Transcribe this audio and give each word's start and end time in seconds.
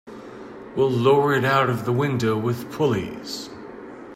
We'll 0.75 0.89
lower 0.89 1.35
it 1.35 1.45
out 1.45 1.69
of 1.69 1.85
the 1.85 1.91
window 1.91 2.35
with 2.35 2.71
pulleys. 2.73 3.51